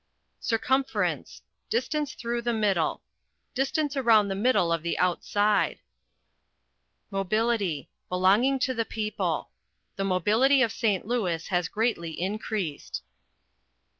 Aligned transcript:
Circumference 0.39 1.43
Distance 1.69 2.15
through 2.15 2.41
the 2.41 2.53
middle: 2.53 3.03
Distance 3.53 3.95
around 3.95 4.29
the 4.29 4.33
middle 4.33 4.73
of 4.73 4.81
the 4.81 4.97
outside. 4.97 5.77
Mobility 7.11 7.87
Belonging 8.09 8.57
to 8.61 8.73
the 8.73 8.83
people: 8.83 9.51
The 9.97 10.03
mobility 10.03 10.63
of 10.63 10.71
St. 10.71 11.05
Louis 11.05 11.45
has 11.49 11.67
greatly 11.67 12.19
increased. 12.19 13.03